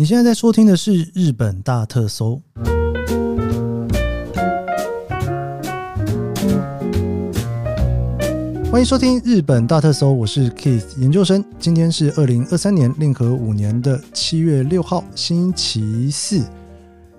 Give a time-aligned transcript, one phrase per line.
[0.00, 2.40] 你现在在收听的是《日本大特搜》，
[8.70, 11.44] 欢迎收听《日本大特搜》，我是 Keith 研究生。
[11.58, 16.42] 今天是二零二三年令和五年的七月六号，星期四。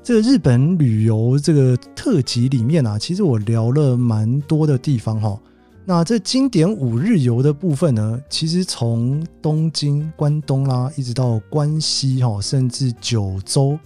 [0.02, 5.40] 这个日本旅游这个特辑里面啊，其实我聊了蛮多的地方哈。
[5.84, 13.78] 那这经典五日游的部分呢，其实从东京、关东啦，一直到关西哈，甚至九州，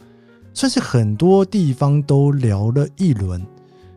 [0.53, 3.41] 算是很多地方都聊了一轮。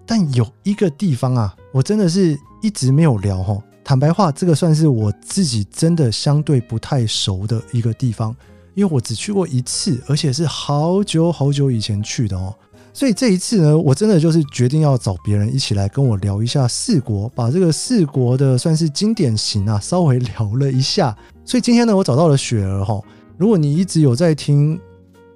[0.06, 3.60] 但有一个地方啊，我真的是一直没有聊哈。
[3.84, 8.34] 坦白话，这个算是我自己真的相对不太熟的一个地方，
[8.74, 12.54] 因为我只去过一次，而且是好久好久以前去的哦。
[12.98, 21.16] 所以这一次呢，我真的就是决定要找别人一起来跟我聊一下四国，把这个四国的算是经典型啊，稍微聊了一下。
[21.44, 23.00] 所以今天呢，我找到了雪儿哈。
[23.36, 24.76] 如果你一直有在听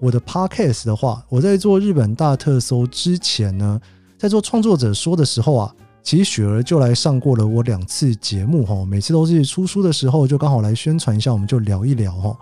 [0.01, 3.81] 我的 podcast 的话，我在做日本大特搜之前呢，
[4.19, 8.85] 在做创作者说的时候啊，其实雪儿就来上过了我两次节目哈。
[8.85, 12.37] 每次都是出书的时候，就刚好来宣传一下，我们就聊一聊哈。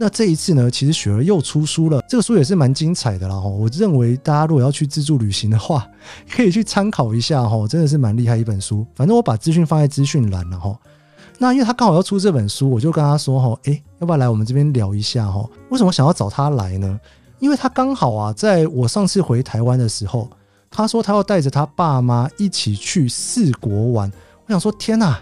[0.00, 3.48] 那这一次呢，其实雪儿又出书了，这个书也是蛮精彩的啦哈。
[3.48, 5.84] 我认为大家如果要去自助旅行的话，
[6.30, 8.86] 可以去参考一下哈，真的是蛮厉害一本书。
[8.94, 10.78] 反正我把资讯放在资讯栏了哈。
[11.36, 15.44] 那因为他刚好要出这本书，我就跟他说哈，诶，要不要来我们这边聊一下哈？
[15.70, 16.98] 为什么想要找他来呢？
[17.40, 20.28] 因为他刚好啊，在我上次回台湾的时候，
[20.70, 24.10] 他说他要带着他爸妈一起去四国玩。
[24.46, 25.20] 我想说，天哪！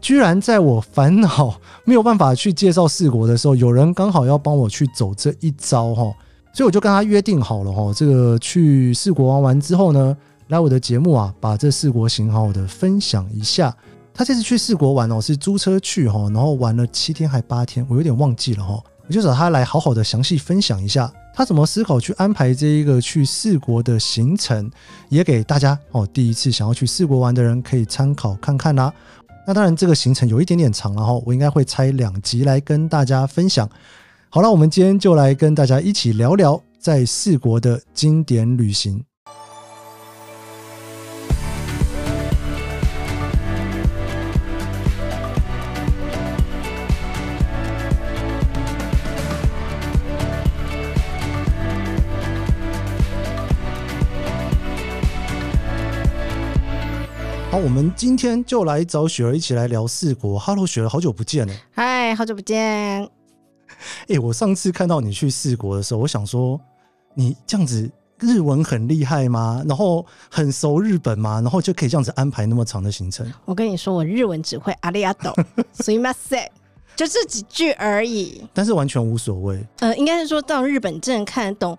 [0.00, 6.02] 居然在我烦恼没有办法去介绍四国的时候，有人刚好要帮我去走这一招哈，
[6.52, 10.16] 所以我就跟他约定好了哈，这个去四国玩完之后呢，
[10.48, 13.74] 来我的节目啊，把这四国行好好的分享一下。
[14.14, 24.70] 他这次去四国玩哦，是租车去哈，然后玩了七天还八天，我有点忘记了哈，我就找他来好好的详细分享一下他怎么思考去安排这一个去四国的行程，
[25.10, 28.90] 也给大家哦，第一次想要去四国玩的人可以参考看看啦。
[29.46, 33.70] 那当然，这个行程有一点点长，然后我应该会拆两集来跟大家分享。
[34.28, 39.04] 好了，我们今天就来跟大家一起聊聊在四国的经典旅行。
[57.55, 60.39] 好，我们今天就来找雪儿一起来聊四国。
[60.39, 61.53] Hello，雪儿，好久不见呢。
[61.73, 62.57] 嗨，好久不见。
[62.57, 63.07] 哎、
[64.09, 66.59] 欸，我上次看到你去四国的时候，我想说，
[67.13, 67.89] 你这样子
[68.19, 69.61] 日文很厉害吗？
[69.67, 71.41] 然后很熟日本吗？
[71.41, 73.29] 然后就可以这样子安排那么长的行程？
[73.45, 75.33] 我跟你说，我日文只会阿里阿斗，
[75.75, 76.47] すいません，
[76.95, 78.41] 就这几句而已。
[78.53, 79.65] 但是完全无所谓。
[79.79, 81.77] 呃，应该是说到日本真的看得懂，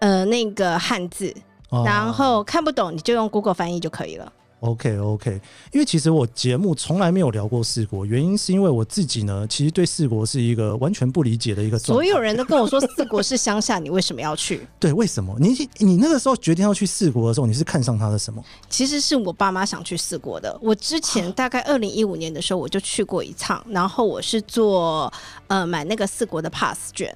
[0.00, 1.32] 呃，那个汉字，
[1.70, 4.32] 啊、然后看不懂你就用 Google 翻译就可以了。
[4.59, 5.39] OK OK，
[5.71, 11.77] 因为其实我节目从来没有聊过四国，原因是因为我自己呢，其实对四国是一个完全不理解的一个。
[11.77, 14.67] 所有人都跟我说四国是乡下，你为什么要去？
[14.79, 15.35] 对，为什么？
[15.39, 18.43] 你你那个时候决定要去四国的时候，你是看上他的什么？
[18.67, 20.57] 其实是我爸妈想去四国的。
[20.59, 25.13] 我之前大概二零一五年的时候我就去过一趟，然后我是做
[25.47, 27.15] 呃买那个四国的 pass 券。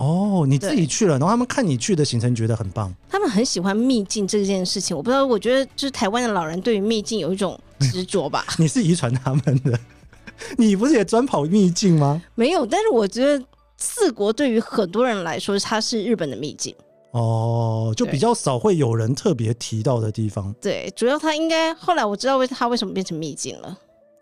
[0.00, 2.90] 哦，你自己去了，然后他们看你去的行程觉得很棒。
[3.10, 8.46] 他们很喜欢秘境这件事情，我不知道，我觉得就是台湾的老人对于秘境有一种执着吧。
[8.58, 9.78] 你是遗传他们的，
[10.56, 12.22] 你不是也专跑秘境吗？
[12.34, 13.44] 没有，但是我觉得
[13.76, 16.74] 四国对于很多人来说，它是日本的秘境。
[17.10, 20.54] 哦，就比较少会有人特别提到的地方。
[20.62, 23.76] 对，主要它应该后来我知道为它为什么变成秘境了。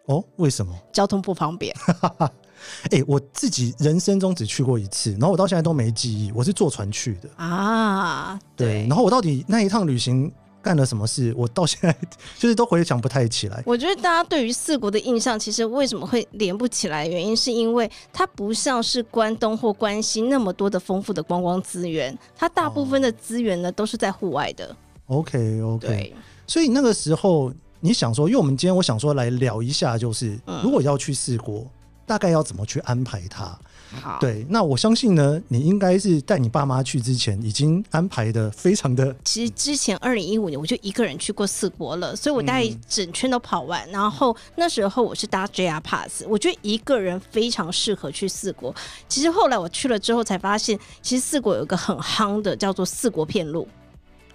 [0.06, 0.75] 哦，为什么？
[0.93, 1.72] 交通不方便。
[2.91, 6.31] 哎、欸，我自己人生中只去过一次，然后我到现在都没记忆。
[6.33, 8.69] 我是坐船去的啊，对。
[8.69, 10.31] 对，然后我到底那一趟旅行
[10.61, 11.97] 干了什么事，我到现在
[12.39, 13.63] 就是都回想不太起来。
[13.65, 17.07] 我觉得大家对于四国的印象，其实为什么会连不起来？
[17.07, 24.77] 原因是因为它不像是关东或关西那么多的丰富的观光资源，它大部分的资源呢、哦、都是在户外的。
[25.06, 26.15] OK OK，对。
[26.47, 31.67] 所以那个时候你想说，因为我们今天我想说来聊一下，就是、嗯、如果要去四国。
[32.08, 33.56] 大概要怎么去安排它？
[34.02, 39.16] 好，对，那我相信呢，你应该是带你爸妈去之前已经安排的非常的。
[39.25, 43.87] 其实之前二零一五年我就一个人去过四国了，所以我大概整圈都跑完。
[43.87, 48.75] 嗯、然后那时候我是搭 JR Pass，我觉得一个人非常适合去四国。
[49.08, 53.66] 其实后来我去了之后才发现，其实四国有一个很夯的叫做四国片路。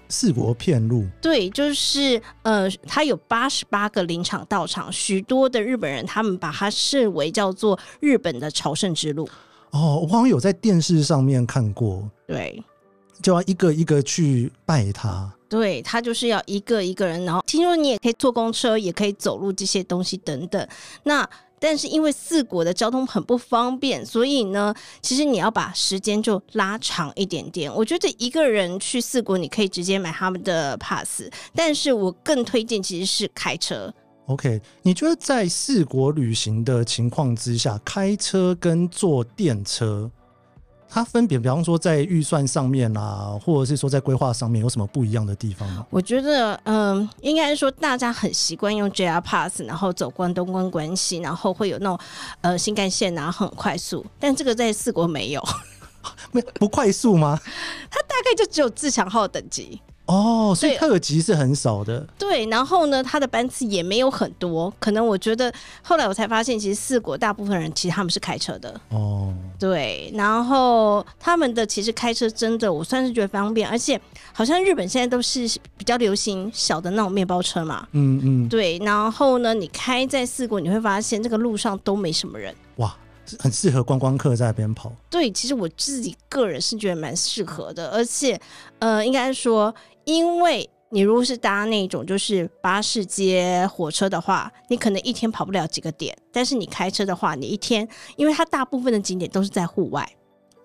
[0.09, 9.27] 四国片路，对，就是呃，它有八十八个林场道场，许多的日本人他们把它视为叫做日本的朝圣之路。
[9.71, 12.07] 哦，我好像有在电视上面看过。
[12.27, 12.63] 对，
[13.21, 15.33] 就要一个一个去拜他。
[15.49, 20.67] 对，他就是要一个一个人，然后听说你也可以坐公车，也可以走路这些东西等等。
[21.03, 21.27] 那
[21.63, 27.73] 但是因为四国的交通很不方便，所以呢，其实你要把时间就拉长一点点。
[27.73, 31.23] 我觉得一个人去四国，你可以直接买他们的 pass，
[31.55, 33.93] 但是我更推荐其实是开车。
[34.25, 40.11] OK，你觉得在四国旅行的情况之下，开车跟坐电车？
[40.93, 45.83] 它分别，比方说在预算上面啊，或者是说在规划上面有什么不一样的地方吗？
[45.89, 51.99] 我觉得，嗯、呃，应该说大家很习惯用 JR Pass，然后走关东关关西，然后会有那种
[52.41, 54.05] 呃新干线啊，很快速。
[54.19, 55.43] 但这个在四国没有，
[56.31, 57.39] 没不快速吗？
[57.89, 59.81] 它大概就只有自强号等级。
[60.05, 62.05] 哦，所以特级是很少的。
[62.17, 64.71] 对，然后呢，他的班次也没有很多。
[64.77, 65.51] 可能我觉得
[65.81, 68.79] 后来我才发现，其实四国大部分人其实他们是开车的。
[68.89, 73.99] 哦，对，然后他们的其实开车真的，我算是觉得方便，而且
[74.33, 75.47] 好像日本现在都是
[75.77, 77.87] 比较流行小的那种面包车嘛。
[77.93, 78.49] 嗯嗯。
[78.49, 82.53] 对，然后呢，你开在四国，你会发现这个路上都没什么人。
[82.75, 82.93] 哇，
[83.39, 84.91] 很适合观光客在那边跑。
[85.09, 88.37] 对，其实我自己个人是觉得蛮适合的，而且
[88.79, 89.73] 呃，应该说。
[90.05, 96.15] 因为你如果是搭那种就是巴士接火车的话，你可能一天跑不了几个点。
[96.31, 100.07] 但是你开车的话，你一天，因为它大部分的景点都是在户外。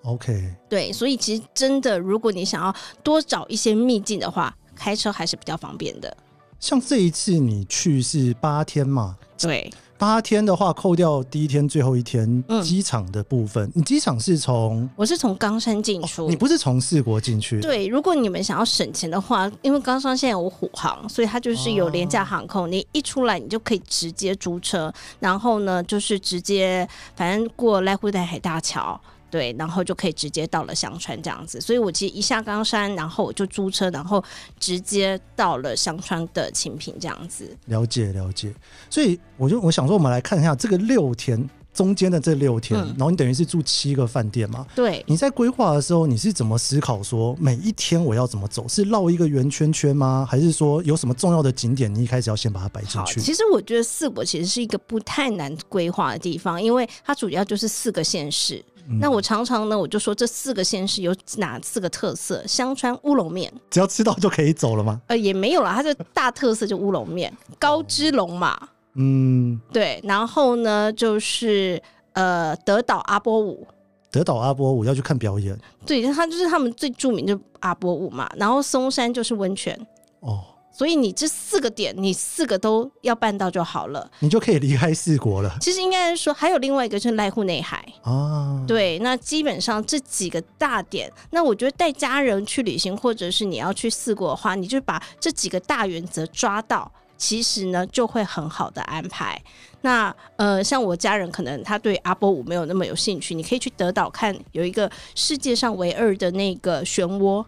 [0.05, 6.17] OK，对，所以其实真的，如果你想要多找一些秘境的话，开车还是比较方便的。
[6.61, 9.17] 像这一次你去是八天嘛？
[9.38, 9.70] 对。
[9.99, 17.61] 八天的话，扣掉第一天、最后一天机场的部分，嗯、你机场是从我是从冈山进出、哦，你不是从四国进去？
[17.61, 28.99] 对，如果你们想要省钱的话，因为冈山现在有虎航，所以它就是有廉价航空，哦、你一出来你就可以直接租车，然后呢就是直接反正过濑户内海大桥。
[29.31, 34.23] 对，然后就可以直接到了香川这样子，所以我其实一下冈山，然后我就租车，然后
[34.59, 37.57] 直接到了香川的清平这样子。
[37.67, 38.55] 了解了解，
[38.89, 44.67] 所以我就我想说，我们来看一下这个六天中间的这六天，嗯、然后你等于是住七个饭店嘛？
[44.75, 45.05] 对。
[45.07, 48.67] 你在规划的时候，你是怎么思考说每一天我要怎么走？
[48.67, 50.27] 是绕一个圆圈圈吗？
[50.29, 53.21] 还是说有什么重要的景点，你一开始要先把它摆进去？
[53.21, 58.65] 其实我觉得四国其实是一个不太难规划的地方，因为它主要就是四个县市。
[59.00, 62.43] 那我常常呢，我就说这四个县市有哪四个特色？
[62.46, 65.00] 香川乌龙面，只要吃到就可以走了吗？
[65.08, 68.58] 呃，也没有啦，它的大特色就乌龙面，高知龙嘛，
[68.94, 71.82] 嗯，对，然后呢就是
[72.14, 73.67] 呃德岛阿波舞，
[74.11, 79.79] 德岛阿波舞要去看表演，对，它就是他们最著名就阿波舞嘛，然后松山就是温泉，
[80.20, 80.43] 哦。
[80.79, 85.57] 所以你这四个点，你四个都要办到就好了，你就可以离开四国了。
[85.61, 88.65] 其实应该是说，还有另外一个就是濑户内海啊。
[88.65, 99.43] 对，那基本上这几个大点，那我觉得带家人去旅行，或者是你要去四国的话，你就把这几个大原则抓到，其实呢就会很好的安排。
[99.81, 107.45] 那呃，像我家人可能他对阿波舞没有那么有兴趣，你可以去德岛看有一个世界上唯二的那个漩涡。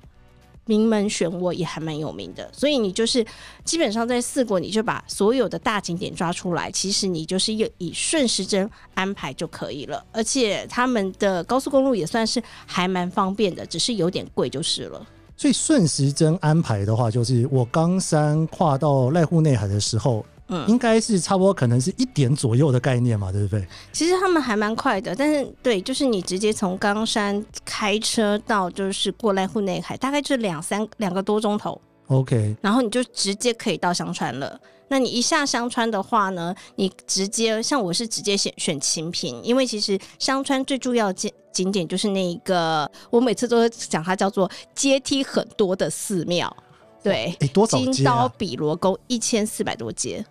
[0.67, 3.25] 名门漩涡也还蛮有名的，所以你就是
[3.65, 10.05] 基本上在四国，你就把所有的大景点抓出来，其实你就是以以顺时针安排就可以了。
[10.13, 15.05] 而且他们的高速公路也算是还蛮方便的，只是有点贵就是了。
[15.37, 20.25] 所以顺时针安排的话，就是我冈山跨到濑户内海的时候。
[20.51, 23.65] 嗯，应该是差不多，可能是一点左右的概念嘛，对不对？
[23.93, 31.81] 其实他们还蛮快的，但是对，就是你直接从冈山开车到，就是过濑户内海，大概就两三两个多钟头。
[32.09, 34.61] OK，然后你就直接可以到香川了。
[34.89, 46.55] 那你一下香川的话呢，你直接像我是直接选选晴平，因为其实香川最重要的景景点就是那一个，我每次都会讲它叫做阶梯很多的寺庙。
[47.03, 47.93] 对，哎，多少阶啊？
[47.93, 50.25] 金刀比罗宫一千四百多阶。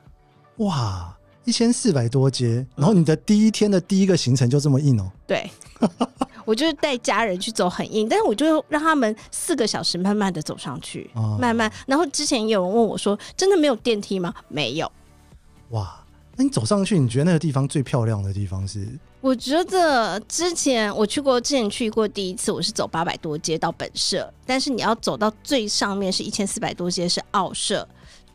[0.59, 5.11] 哇，一千四百多阶，然后你的第一天的第一个行程就这么硬哦、喔？
[5.25, 5.49] 对，
[6.45, 11.71] 我就是带家人去走很硬，但是我就让他们四个小时慢慢的走上去，哦、慢慢。
[11.87, 14.91] 然后之前也有人问我说：“真的没有电梯吗？”没有。
[15.69, 16.03] 哇，
[16.35, 18.87] 那你走上去，你觉得那个地方最漂亮的地方是？
[19.21, 27.87] 我觉得之前我去过，之前去过第一次，我是走八百多阶到本社，但是你要走到最上面是一千四百多阶，是奥社。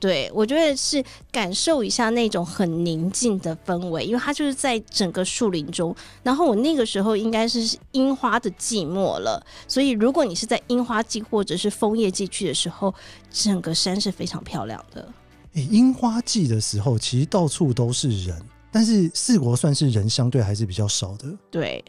[0.05, 5.97] 对，我觉得是感受一下那种很宁静的氛围，因为它就是在整个树林中。
[6.23, 12.95] 然后我那个时候应该是樱花的季末了，所以如果你是在樱花季或者是枫叶季去的时候，
[13.31, 15.09] 整个山是非常漂亮的。
[15.55, 18.39] 诶，樱花季的时候其实到处都是人，
[18.71, 21.35] 但是四国算是人相对还是比较少的。
[21.51, 21.83] 对。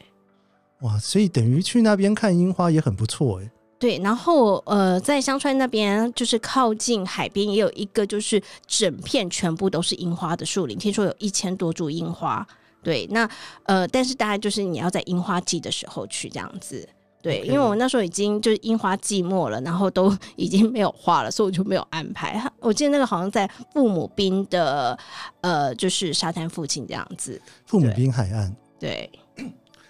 [0.84, 3.51] 哇，所以等于去那边看樱花也很不错哎。
[3.77, 12.46] 对，然后呃，在香川那边就是靠近海边，也有一个就是整片全部都是樱花的树林，听说有一千多株樱花。
[12.82, 13.29] 对，那
[13.63, 16.88] 呃，但是大概就是你要在樱花季的时候去这样子。
[17.22, 22.39] 对.因为我那时候已经就是樱花季末了，然后都 已经没有花了，所以我就没有安排。
[22.60, 24.98] 我记得那个好像在父母滨的
[25.41, 27.41] 呃，就是沙滩附近这样子。
[27.65, 28.55] 父母滨海岸。
[28.79, 29.10] 对。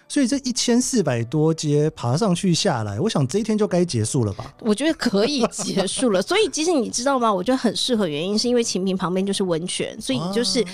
[0.08, 4.54] 所以这一千四百多阶爬上去下来，我想这一天就该结束了吧？
[4.60, 6.20] 我觉得可以结束了。
[6.22, 7.32] 所以其实你知道吗？
[7.32, 10.64] 我觉得很适合，原因是因为秦平旁边就是温泉，所以你就是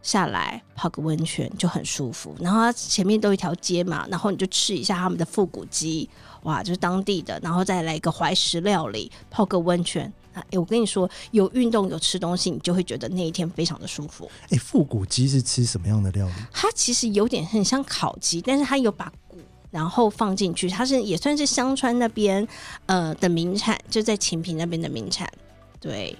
[0.00, 2.34] 下来泡个温泉就很舒服。
[2.40, 6.08] 然后它前面都一条街嘛，然后你就吃一下他们的复古鸡，
[6.44, 10.10] 哇，就是当地的，然后再来一个怀石料理，泡个温泉。
[10.40, 14.30] 哎、欸，我跟你说，有运动有吃东西，你就会觉得那一天非常的舒服。
[14.44, 16.32] 哎、欸，复古鸡是吃什么样的料理？
[16.52, 19.36] 它其实有点很像烤鸡，但是它有把骨
[19.70, 22.46] 然后放进去，它是也算是香川那边
[22.86, 25.30] 呃的名产，就在秦平那边的名产。
[25.78, 26.16] 对，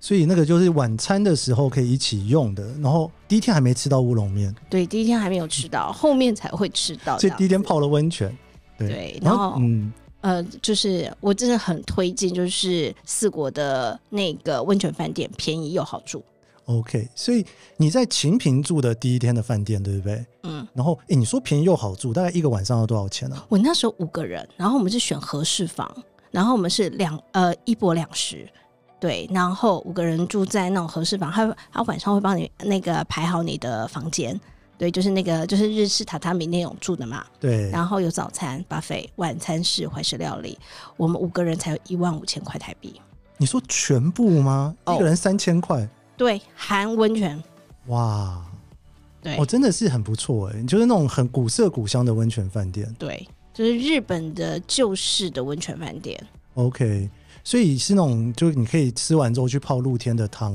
[0.00, 2.66] 所以那个就是晚餐的时候可以一起用的。
[2.80, 7.18] 然后第一天还没吃到乌龙面，对，第一天还没有吃到，后面才会吃到。
[7.18, 8.36] 所以第一天泡了温泉，
[8.76, 9.92] 对，对然后嗯。
[10.22, 16.24] 呃，就是我真的很推荐，就是四国的那个温泉饭店，便宜又好住。
[16.66, 17.44] OK，所以
[17.76, 20.24] 你在秦平住的第一天的饭店，对不对？
[20.44, 20.66] 嗯。
[20.72, 23.34] 然后，哎，你说便宜又好住，大概一个晚上要多少钱呢？
[23.34, 23.44] 啊？
[23.48, 25.92] 我那时候五个人，然后我们是选合适房，
[26.30, 28.48] 然后我们是两呃一泊两食，
[29.00, 34.40] 对，然后五个人住在那种合适房，他他晚上会帮你那个排好你的房间。
[34.82, 37.24] 对，就是那个，就是日式榻榻米那种住的嘛。
[37.38, 37.70] 对。
[37.70, 40.58] 然后有早餐、buffet，晚餐是怀石料理。
[40.96, 43.00] 我们五个人才有一万五千块台币。
[43.36, 44.74] 你说全部吗？
[44.82, 45.88] 哦、一个人三千块？
[46.16, 47.40] 对，含温泉。
[47.86, 48.44] 哇。
[49.22, 49.36] 对。
[49.36, 52.92] 哦，真的是很不错哎，就是那种很古色古香的温泉饭店。
[52.98, 56.20] 对，就是日本的旧式的温泉饭店。
[56.54, 57.08] OK，
[57.44, 60.52] 所以是那种，就是你可以吃完之后去泡露天的汤，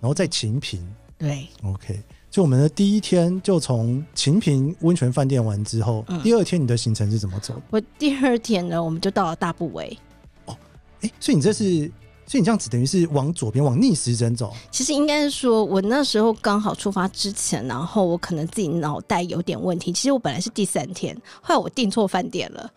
[0.00, 0.84] 然后再晴平。
[1.16, 1.46] 对。
[1.62, 2.02] OK。
[2.36, 7.54] 就我们的第一天就从晴平温泉饭店完之后，嗯，第二天你的行程是怎么走？
[7.70, 9.98] 我第二天呢，我们就到了大部围。
[10.44, 10.54] 哦，
[11.00, 11.90] 哎，所以你这是，
[12.26, 14.52] 所以你这样子等于是往左边往逆时针走。
[14.70, 19.90] 其实应该是说，我那时候刚好出发之前，然后我可能自己脑袋有点问题。
[19.90, 22.70] 其实我本来是第三天，后来我订错饭店了。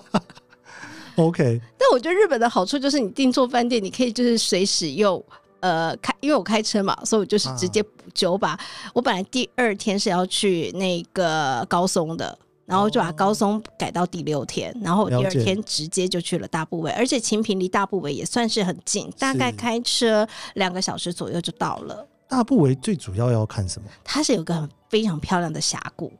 [1.16, 5.24] OK，但我觉得日本的好处就是你订错饭店，你可以就是随时用。
[5.60, 8.48] 呃，开，因为我开车嘛，所以我就是直接补九把。
[8.48, 8.60] 啊、
[8.94, 22.06] 我本来第二天是要去那个高松的，然后就把高松改到第六天，哦、然后第二天直接就去了大部为，而且晴平离大部为也算是很近，大概开车两个小时左右就到了。
[22.28, 23.88] 大部为最主要要看什么？
[24.02, 26.12] 它是有个很非常漂亮的峡谷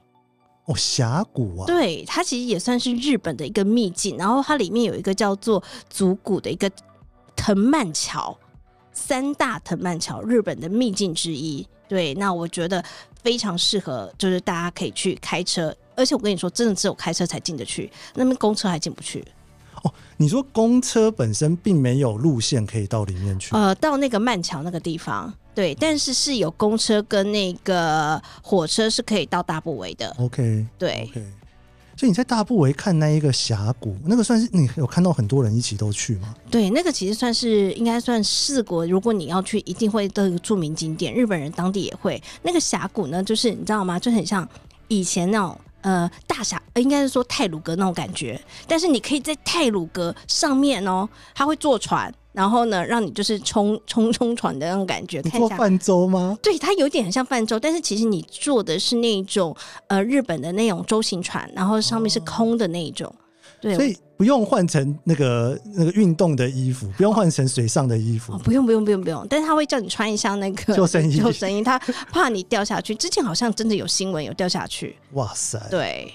[0.66, 6.70] 哦，峡谷啊，对，它其实也算是日本的一个秘境，然后它里面有一个叫做足谷的一个
[7.34, 8.36] 藤蔓桥。
[8.92, 11.66] 三大藤蔓桥，日本的秘境之一。
[11.88, 12.84] 对，那我觉得
[13.22, 15.74] 非常适合，就是大家可以去开车。
[15.94, 19.24] 而且我跟你说，真的只有开车才进得去，那边公车还进不去。
[19.82, 23.54] 哦，你说公车本身并没有路线可以到里面去？
[23.54, 30.14] 呃，到那个慢桥那个地方，对，但是是有公车跟那个火车是可以到大部围的。
[30.18, 31.10] OK，对。
[31.14, 31.24] Okay.
[31.96, 36.34] 所以你在大部为看那一个峡谷，那个算是你有看到很多人一起都去吗？
[36.50, 42.22] 对，那个其实算是应该算四国，如果你要去，一定会的著名景点，日本人当地也会。
[42.42, 43.98] 那个峡谷呢，就是你知道吗？
[43.98, 44.46] 就很像
[44.88, 48.38] 以前那种呃大峡，应该是说泰鲁阁那种感觉。
[48.66, 52.12] 但是你可以在泰鲁阁上面哦，他会坐船。
[52.36, 55.22] 然后呢，让你就是冲 冲冲船的那种感觉。
[55.24, 56.36] 你坐泛舟吗？
[56.42, 63.08] 对，它有点很像泛舟，但是其实你坐的是那种呃日本的那种舟型船，然后上面是空的那一种。
[63.08, 63.16] 哦、
[63.58, 68.34] 对，所以不用换成那个那个运动的衣服，不用换成水上的衣服。
[68.34, 71.78] 哦、不用不用不用不用，但是他会叫你穿一下那个 救生衣，救生衣，他
[72.12, 72.94] 怕你掉下去。
[72.94, 74.96] 之前好像真的有新闻有掉下去。
[75.12, 75.58] 哇塞！
[75.70, 76.12] 对。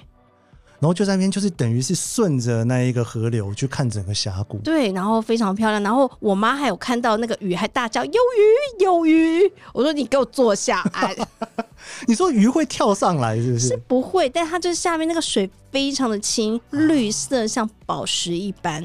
[0.82, 4.58] 然后就在那边，就是等于是顺着那一个河流去看整个峡谷。
[4.64, 5.82] 对，然后非常漂亮。
[5.84, 9.54] 然后我妈还有看到那个鱼，还大叫有鱼有鱼。
[9.74, 11.16] 我说你给我坐下来。
[12.08, 13.68] 你说鱼会跳上来是不是？
[13.68, 18.84] 是不会，但它就是下面那个水非常的清，绿色像宝石一般。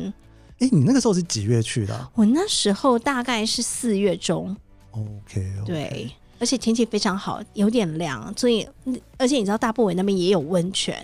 [0.58, 2.10] 哎、欸，你那个时候是几月去的、啊？
[2.14, 4.54] 我那时候大概是四月中。
[4.90, 5.66] OK, okay。
[5.66, 8.68] 对，而且天气非常好，有点凉，所以
[9.16, 10.94] 而且你知道大部委那边也有温泉。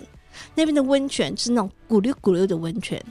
[0.55, 3.03] 那边的温泉是那种咕噜咕噜的温泉，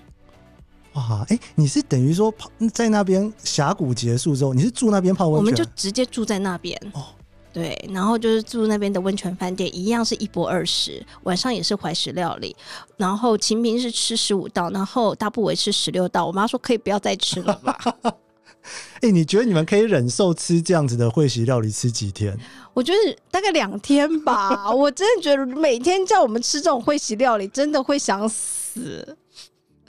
[0.95, 1.25] 哇！
[1.29, 5.41] 哎、欸，你是等于说泡在那边峡谷结束之后，你是住那边泡温泉？
[5.41, 7.07] 我们就直接住在那边哦。
[7.53, 12.57] 对，然后就是住那边的温泉饭店，一样是一波二十，晚上也是怀石料理。
[12.97, 16.25] 然后秦明是吃十五道，然后大部为吃十六道。
[16.27, 17.79] 我妈说可以不要再吃了吧？
[19.03, 22.37] 哎、欸，你觉得你们可以忍受吃这样子的会席料理吃几天？
[22.75, 24.71] 我觉得大概两天吧。
[24.75, 29.17] 我真的觉得每天叫我们吃这种会席料理，真的会想死。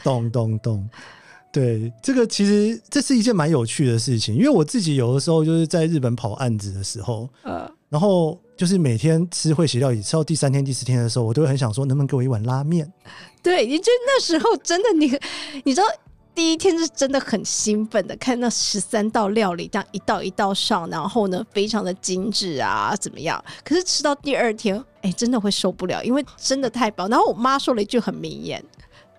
[0.04, 0.90] 咚咚咚。
[1.52, 12.92] 对，这个其实这是一件蛮有趣的事情，因为我自己有的时候就是在日本跑案子的时候，呃，然后就是每天吃会席料理，吃到第三天、第四天的时候，我都会很想说，能不能给我一碗拉面？
[13.44, 15.06] 对，你就那时候真的你，
[15.64, 15.86] 你知道
[16.36, 23.44] 第一天是真的很兴奋的，看那十三道料理这样一道一道上，然后呢非常的精致啊，怎么样？
[23.64, 27.08] 可是吃到第二天，哎，真的会受不了，因为真的太饱。
[27.08, 28.64] 然后我妈说了一句很名言，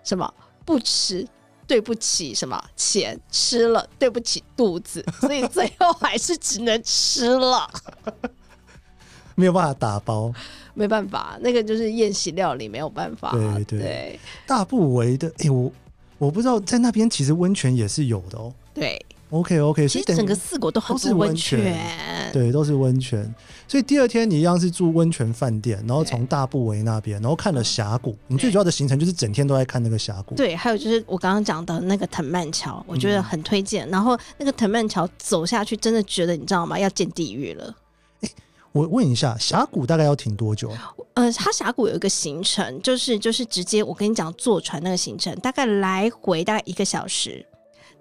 [0.03, 0.33] 什么
[0.65, 1.27] 不吃。
[1.67, 3.89] 对不起，什么钱吃了？
[3.97, 7.67] 对不起肚子，所以最后还是只能吃了，
[9.33, 10.31] 没有办法打包，
[10.75, 13.31] 没办法，那个就是宴席料理，没有办法。
[13.31, 15.71] 对对，对大不为的，哎，我
[16.17, 18.53] 我不知道，在那边其实温泉也是有的哦。
[18.73, 19.03] 对。
[19.31, 23.33] OK OK，其实整个四国都很多温泉，对，都是温泉。
[23.67, 28.15] 所以第二天你一样是住温泉饭店，然后从大部围那边，然后看了峡谷。
[28.27, 30.35] 你最主要的行程就是整天都在看那个峡谷。
[30.35, 33.85] 对，还有就是我刚刚讲的那个藤蔓桥，我觉得很推荐。
[33.87, 36.79] 嗯、然后那个藤蔓桥走下去，真的觉得你知道吗？
[36.79, 37.75] 要见地狱了。
[38.75, 40.69] 哎，我问一下，峡谷大概要停多久？
[41.13, 47.45] 呃，它峡谷有一个行程，就是就是直接我跟你讲坐船那个行程，大概来回大概一个小时。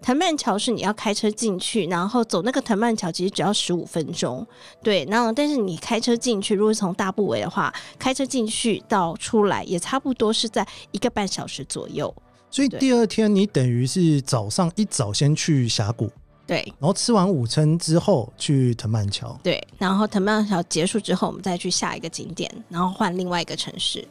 [0.02, 4.46] 藤蔓桥是你要开车进去，然后走那个藤蔓桥，其实只要十五分钟。
[4.82, 12.12] 对，然后但是你开车进去，如果是从大部围的话，开车进去到出来也差不多是在一个半小时左右。
[12.50, 16.10] 所以第二天你等于是早上一早先去峡谷，
[16.46, 24.06] 对，然后吃完午餐之后去藤蔓桥，对，然后藤蔓桥结束之后，我们再去下一个景点，然后换另外一个城市。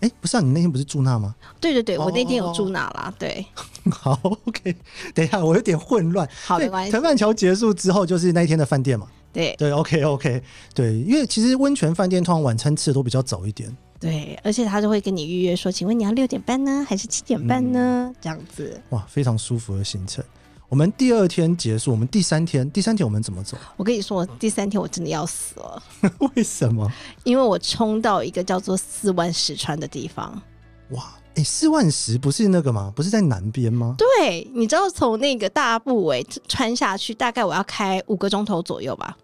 [0.00, 1.34] 哎，不是啊，你那天不是住那吗？
[1.58, 3.14] 对对对，我那天有住那啦。
[3.18, 3.46] 对，
[3.90, 4.76] 好，OK。
[5.14, 6.28] 等一下，我有点混乱。
[6.44, 6.92] 好，没关系。
[6.92, 9.06] 藤蔓桥结束之后，就是那一天的饭店嘛。
[9.32, 10.42] 对对，OK OK。
[10.74, 13.74] 对，因为其实温泉饭店通常晚餐吃的都比较早一点。
[13.98, 18.10] 对，而且他就会跟你预约说，请问你要六点半呢，还是七点半呢？
[18.10, 18.78] 嗯、这样子。
[18.90, 20.22] 哇，非常舒服的行程。
[20.68, 23.56] 我们第二天结束，我们第三天，第三天我们怎么走？
[23.76, 25.82] 我跟你说，第三天我真的要死了。
[26.34, 26.90] 为什么？
[27.22, 30.42] 因为我冲到一个叫做四万石川的地方。
[30.90, 32.92] 哇，哎、欸，四万石不是那个吗？
[32.96, 33.94] 不是在南边吗？
[33.96, 39.16] 对，你知道从那个大部尾穿下去，大概我要开五个钟头左右吧，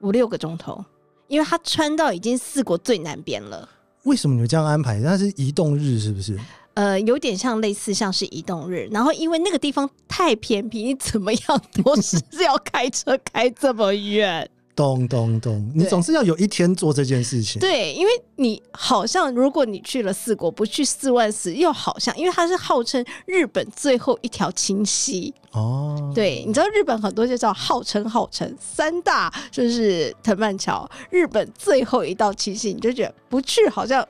[0.00, 0.82] 五六个钟头，
[1.26, 3.68] 因为它穿到已经四国最南边了。
[4.04, 4.98] 为什么你们这样安排？
[5.00, 6.38] 那是移动日是不是？
[6.78, 14.48] 呃，有点像类似像是移动日，然后因为那个地方太偏僻，你怎么样都是要开车开这么远。
[14.76, 17.58] 咚咚咚，你总是要有一天做这件事情。
[17.58, 26.12] 对，因为你好像如果你去了四国，不去四万石，又好像因为它是号称日本最后一条清溪哦。
[26.14, 34.06] 对，你知道日本很多就叫号称号称三大就是藤蔓桥，日本最后一道清溪，你就觉得不去好像。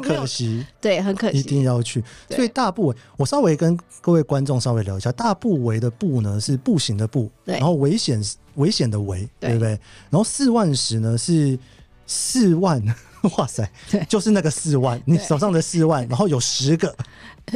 [0.00, 2.02] 就可惜，对，很可惜，一定要去。
[2.30, 8.22] 所以大部围，我稍微跟各位观众稍微聊一下，大部围的步呢是步行的步，然后危险
[8.56, 9.54] 危险的危，对。
[9.54, 9.70] 不对？
[10.10, 11.58] 然后四万十呢是
[12.06, 12.82] 四万，
[13.36, 13.68] 哇塞，
[14.08, 16.94] 就是那个四万，你手上的四万， 然后有十个，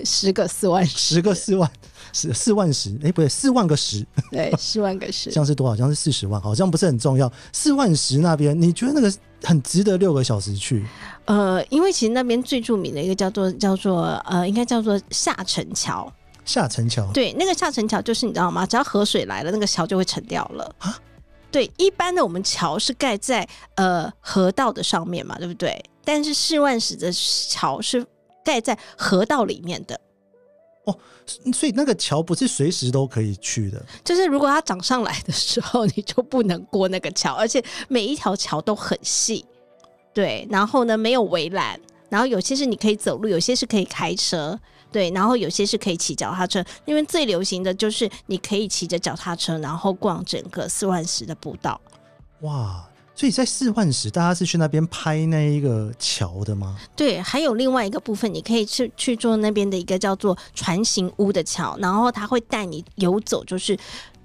[0.04, 1.70] 十个四万，十个四万，
[2.12, 5.76] 十四万十，哎，不对，四万个十，对，四万个十， 像是多少？
[5.76, 7.30] 像是四十万，好像不是很重要。
[7.52, 10.86] 四万十那边，你觉得那个很值得六个小时去？
[11.26, 16.10] 呃，因为其实那边最著名的一个叫做叫做呃，应该叫做下城桥。
[16.44, 18.64] 下城桥，对，那个下城桥就是你知道吗？
[18.64, 20.98] 只要河水来了，那个桥就会沉掉了啊。
[21.50, 25.78] 对，一般的我们桥是盖在呃河道的上面嘛，对不对？
[26.04, 28.04] 但是四万石的桥是
[28.42, 30.00] 盖在河道里面的。
[30.88, 30.98] 哦，
[31.52, 33.84] 所以那个桥不是随时都可以去的。
[34.04, 39.44] 就是如果它涨上来的时候，你就不能过那个桥，而且每一条桥都很细。
[40.14, 44.58] 对，然后呢，没有围栏，然后有些是你可以走路，有些是可以开车，
[44.90, 51.80] 对，然后有些是可以骑脚踏车，因为最流行的就是你可以骑着脚踏车，然后逛整个四万石的步道。
[52.40, 52.87] 哇，
[53.18, 56.78] 所以在四万石，大家是去那边拍那一个桥的吗？
[56.94, 63.76] 对，还有另外一个部分，你可以去去做那边的一个叫做船形屋的桥，然后他会带你游走，就是。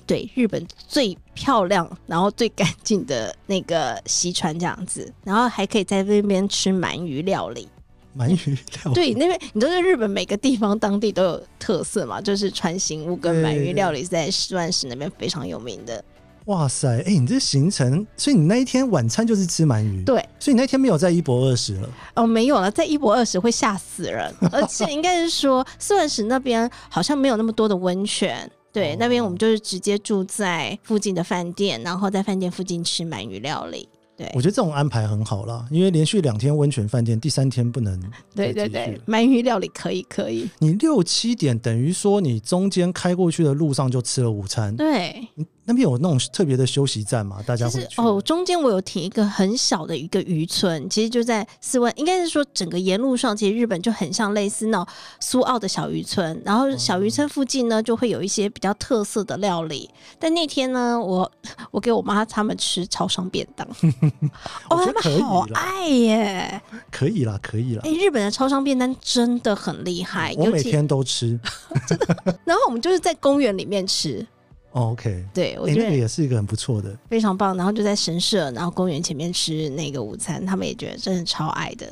[0.05, 7.69] 对，日本最漂亮，然后最干净的那个西川这样子，然后还可以在那边吃鳗鱼料理。
[8.17, 16.03] 鳗鱼料理，对，那边你知道日本每个地方当地都有特色嘛，就是船形屋跟鳗鱼料理在四万石那边非常有名的。
[16.45, 21.89] 哇塞，哎、欸，你这行程，所以你那一天晚餐就是吃鳗鱼，对，所以你那天没有在一博二十了。
[22.15, 33.87] 哦，没有了，在一博二十会吓死人， 而且应该是说四万石那边好像没有那么多的温泉，对，哦、那边我们就是直接住在附近的饭店，然后在饭店附近吃鳗鱼料理。
[34.15, 37.99] 对，我觉得这种安排很好啦，因为连续两天温泉饭店，第三天不能。
[38.35, 40.47] 对对对，鳗鱼料理可以可以。
[40.59, 44.75] 你六七点等于说你中间开过去的路上就吃了午餐。
[44.75, 45.27] 对。
[45.65, 47.41] 那边有那种特别的休息站吗？
[47.45, 48.21] 大家会去哦。
[48.21, 54.87] 中间我有停一个很小的一个渔村，其实就在四万，应该是说整个沿路上，其实日本就很像类似那种
[55.19, 56.41] 苏澳的小渔村。
[56.43, 59.89] 然后小渔村附近呢，就会有一些比较特色的料理。
[59.93, 61.31] 嗯、但那天呢，我
[61.71, 63.65] 我给我妈他们吃超商便当，
[64.69, 66.61] 哦，他们好爱耶！
[66.91, 67.81] 可以啦，可以啦。
[67.85, 71.39] 哎、欸，日本的超商便当真的很厉害，我每天都吃。
[71.87, 72.39] 真的。
[72.43, 74.25] 然后我们就是在公园里面吃。
[74.75, 77.55] Oh, OK，对，我觉得、欸、那个也是一个很不错的，非常棒。
[77.55, 81.87] 然后就在神社，然后公园前面吃那个午餐，他们也觉得真的超爱的。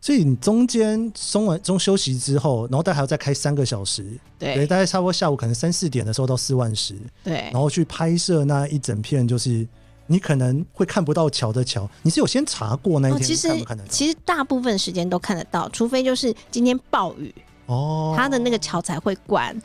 [0.00, 4.04] 所以你中间松完中休息之后，然后大概还要再开三个小时，
[4.36, 9.64] 对，大概差不多下午可能三四点的时候到四万十，对，然后去拍摄那一整片，就是
[10.08, 11.88] 你可能会看不到桥的桥。
[12.02, 13.48] 你是有先查过那一天其实
[13.88, 17.32] 其实大部分时间都看得到，除非就是今天暴雨
[17.66, 19.56] 哦，它的那个桥才会关，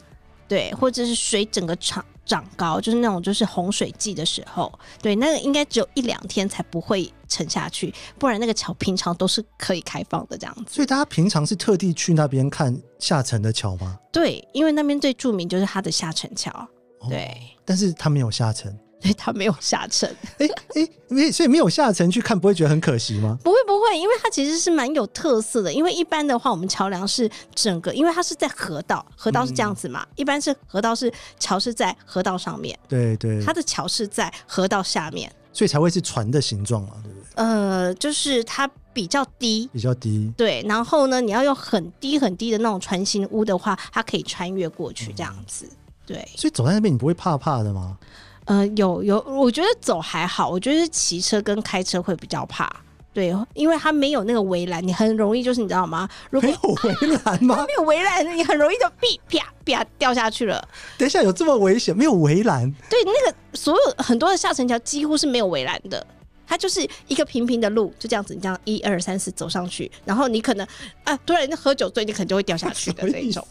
[0.47, 2.05] 对，或者是水整个场。
[2.27, 10.65] 长高就是那种就是洪水季的时候，对，那个应该只有一两天才不会沉下去，不然那个桥平常都是可以开放的这样子。
[10.69, 13.97] 所以大家平常是特地去那边看下沉的桥吗？
[14.11, 16.51] 对，因为那边最著名就是它的下沉桥。
[17.09, 17.31] 对、哦，
[17.63, 18.77] 但是它没有下沉。
[19.07, 23.37] 对，他没有下沉，哎哎，没，所以没有下沉去看，不会觉得很可惜吗？
[23.43, 25.71] 不会不会，因为它其实是蛮有特色的。
[25.71, 30.03] 因为一般的话，我们桥梁是整个，因为它是在河道，河道是这样子嘛。
[30.03, 37.27] 嗯、一般是河道是桥是在河道上面，对对，它的桥是在河道下面，所以才会是船的形状嘛，对不对？
[37.35, 40.63] 呃，就是它比较低，比较低，对。
[40.67, 46.29] 然后呢，你要用很低很低的那种船型屋的话，它可以穿越过去这样子，嗯、对。
[46.35, 47.97] 所以走在那边，你不会怕怕的吗？
[48.47, 52.71] 呃，有有，我觉得走还好，我觉得骑车跟开车会比较怕，
[53.13, 56.07] 对，因为它没有那个围栏，你很容易就是你知道吗？
[56.29, 57.65] 如果没有围栏吗？
[57.67, 60.65] 没有围栏，你很容易就啪啪啪掉下去了。
[60.97, 61.95] 等一下，有这么危险？
[61.95, 62.71] 没有围栏？
[62.89, 66.07] 对，那个所有很多的下城桥几乎是没有围栏的，
[66.47, 70.65] 它就是一个平平的路，就这样子，你这样一二三四走上去，然后你可能
[71.03, 73.45] 啊，突然喝酒醉，你可能就会掉下去的这一种。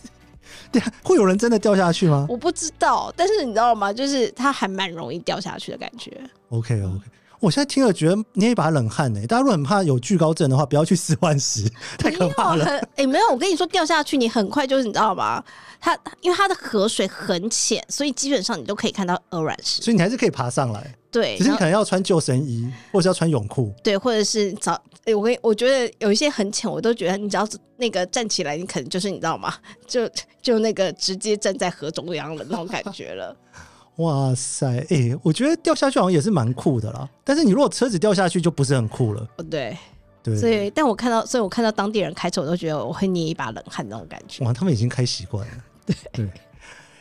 [0.73, 2.27] 对， 会有人真的掉下去吗？
[2.29, 3.93] 我不知道，但是你知道吗？
[3.93, 6.11] 就是它还蛮容易掉下去的感觉。
[6.51, 7.01] OK OK，
[7.41, 9.21] 我现在听了觉得捏一把冷汗呢。
[9.27, 12.65] 大家如果很怕有惧高症的话，不要去四万十， 太可怕了。
[12.65, 15.43] 哎、欸，没有，我跟你说，掉下去你很快就是你知道吗？
[15.81, 20.95] 它因为它的河水很浅，所以基本上你都可以看到鹅卵石，所以你还是可以爬上来。
[21.17, 23.73] 对，只是你可能要穿救生衣，或者是要穿泳裤。
[23.83, 27.49] 对，或者是找哎、欸，我跟我觉得有一些很浅，我都觉得你只要
[27.79, 29.55] 那个站起来，你可能就是你知道吗？
[29.89, 30.07] 就
[30.43, 33.35] 就那个直接站在河中央的那种感觉了。
[33.97, 37.09] 哇塞，哎、欸，我觉得掉下去好像也是蛮酷的啦。
[37.25, 39.27] 但是你如果车子掉下去，就不是很酷了。
[39.49, 39.75] 对
[40.23, 44.45] 对，所以但我看到，所以我看到当地人开车，我都觉得我会捏一把冷汗那种感觉。
[44.45, 45.55] 哇，他们已经开习惯了。
[45.87, 46.33] 对对，哎、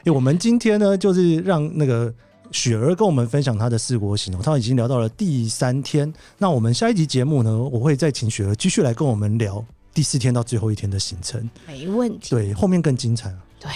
[0.05, 2.13] 欸，我们今天呢，就是让那个。
[2.55, 6.11] 雪儿跟我们分享她的四国行哦，她已经聊到了第三天。
[6.37, 9.63] 那我们下一集节目呢，我会再请雪儿继续来跟我们聊
[9.93, 11.49] 第四天到最后一天的行程。
[11.67, 13.29] 没问题，对，后面更精彩。
[13.59, 13.69] 对，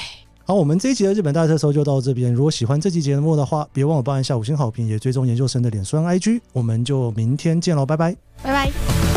[0.45, 2.33] 好，我们这一集的日本大特搜就到这边。
[2.33, 6.39] 如果喜欢这期节目的话，别忘了帮一下五星好评，也追踪研究生的脸书和 IG。
[6.53, 9.08] 我们就明天见喽，拜拜，拜拜。